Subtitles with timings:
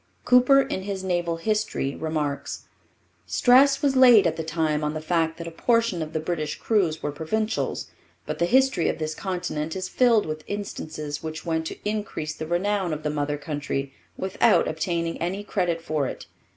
[0.25, 2.63] Cooper in his naval history remarks:
[3.27, 6.55] Stress was laid at the time on the fact that a portion of the British
[6.57, 7.85] crews were Provincials,
[8.25, 12.47] but the history of this continent is filled with instances which went to increase the
[12.47, 16.25] renown of the mother country without obtaining any credit for it.